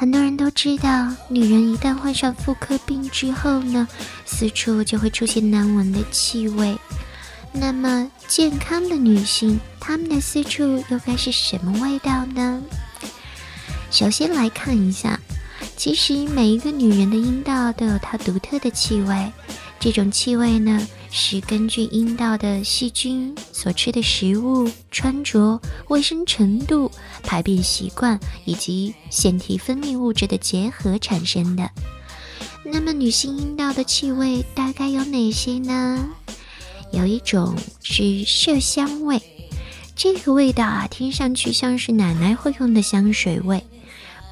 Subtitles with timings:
[0.00, 3.88] 很多人都知道，女人一旦患上妇科病之后呢，
[4.24, 6.78] 私处就会出现难闻的气味。
[7.52, 12.62] 那么，健康的女性，她们的私处又该是什么味道呢？
[13.90, 15.18] 首先来看一下，
[15.78, 19.32] 其实每一个女人的阴道都有它独特的气味，
[19.78, 20.86] 这种气味呢。
[21.10, 26.90] 是根据阴道的细菌、所吃的食物、穿着、卫生程度、
[27.22, 31.70] 排便习惯以及腺体分泌物质的结合产生的。
[32.64, 36.10] 那么，女性阴道的气味大概有哪些呢？
[36.92, 39.22] 有一种是麝香味，
[39.94, 43.64] 这个味道啊，听上去像是奶奶会用的香水味。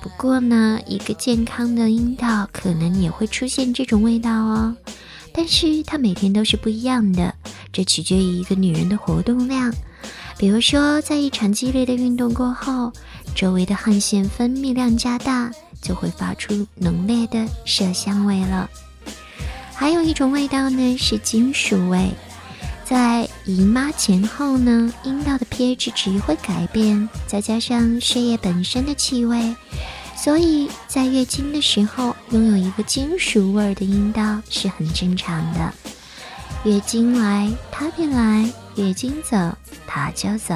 [0.00, 4.76] 不过呢，一个健康的阴道可能也会出现这种味道哦。
[5.32, 7.34] 但是它每天都是不一样的，
[7.72, 9.72] 这取决于一个女人的活动量。
[10.38, 12.92] 比如说，在一场激烈的运动过后，
[13.34, 15.50] 周围的汗腺分泌量加大，
[15.82, 18.70] 就会发出浓烈的麝香味了。
[19.74, 22.10] 还有一种味道呢，是金属味。
[22.88, 29.56] 在姨妈前后呢，阴道的 pH 值会改变，再加上血液本身的气味。
[30.16, 35.74] 所以在月经的时候，拥有一个金属味儿的阴道是很正常的。
[36.62, 39.36] 月经来，它便来；月经走，
[39.84, 40.54] 它就走。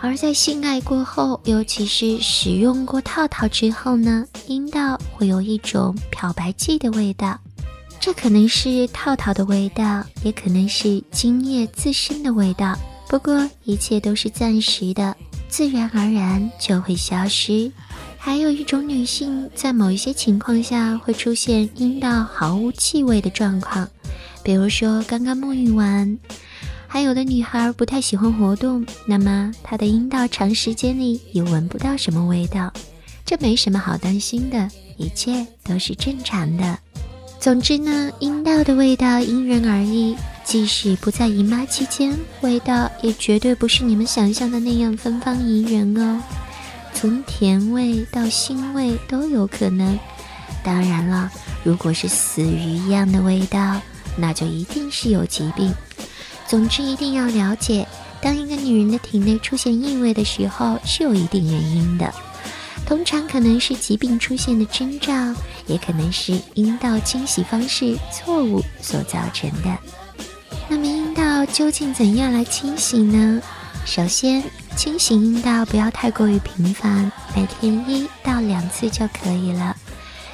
[0.00, 7.40] 而在性爱过后，尤其是使用过套套之后呢，阴道会有一种漂白剂的味道。
[8.02, 12.76] 这可能是套套的味道，也可能是精液自身的味道。
[13.08, 15.16] 不过一切都是暂时的，
[15.48, 17.70] 自然而然就会消失。
[18.18, 23.88] 还有一种女性在某一些情况下会出现阴道毫无气味的状况，
[24.42, 26.18] 比如说刚刚沐浴完。
[26.88, 32.72] 还有的女孩不太喜欢活动，那么她的阴道长时间里也闻不到什么味道，
[33.24, 36.76] 这没什么好担心的，一切都是正常的。
[37.42, 46.22] 总之呢，阴道的味道因人而异，即使不在姨妈期间，味道也绝对不是你们想象的那样芬芳宜人哦。
[46.94, 49.98] 从甜味到腥味都有可能。
[50.62, 51.28] 当然了，
[51.64, 53.80] 如果是死鱼一样的味道，
[54.16, 55.74] 那就一定是有疾病。
[56.46, 57.84] 总之，一定要了解，
[58.20, 62.14] 当一个女人的体内出现异味的时候，是有一定原因的。
[62.92, 65.14] 通常可能是疾病出现的征兆，
[65.66, 69.78] 也可能是阴道清洗方式错误所造成的。
[70.68, 73.40] 那么，阴道究竟怎样来清洗呢？
[73.86, 74.44] 首先，
[74.76, 79.74] 清洗阴道不要太过于频繁，每天一到两次就可以了。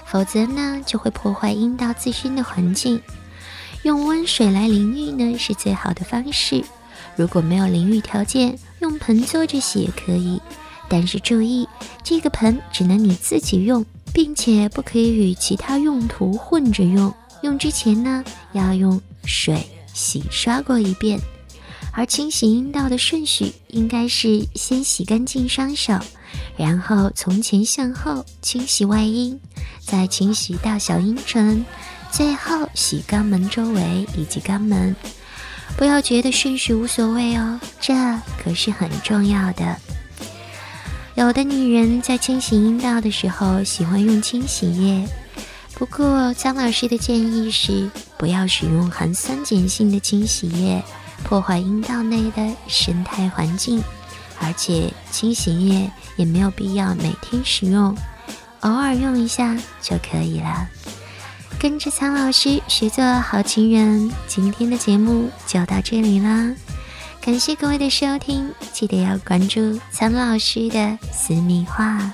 [0.05, 3.01] 否则呢，就会破坏阴道自身的环境。
[3.85, 6.65] 用温水来淋浴呢，是最好的方式。
[7.15, 10.43] 如果没有淋浴条件，用盆坐着洗也可以。
[10.89, 11.69] 但是注意，
[12.03, 17.13] 这个盆只能你自己用，并且不可以与其他用途混着用。
[17.43, 21.21] 用之前呢，要用水洗刷过一遍。
[21.93, 25.99] 而清洗阴道的顺序应该是先洗干净双手，
[26.57, 29.39] 然后从前向后清洗外阴，
[29.81, 31.65] 再清洗大小阴唇，
[32.11, 34.95] 最后洗肛门周围以及肛门。
[35.77, 37.95] 不要觉得顺序无所谓哦，这
[38.43, 39.77] 可是很重要的。
[41.19, 45.05] 有的女人在清洗阴道的时候喜欢用清洗液，
[45.75, 50.81] 不过张老师的建议是不要使用含酸碱性的清洗液。
[51.25, 53.83] 破坏阴道内的生态环境，
[54.39, 57.93] 而且清洗液也没有必要每天使用，
[58.61, 60.69] 偶尔用一下就可以了。
[61.59, 66.55] 跟着苍老师学做好情人，今天的节目就到这里啦，
[67.29, 72.11] 感谢各位的收听，记得要关注苍老师的私密话。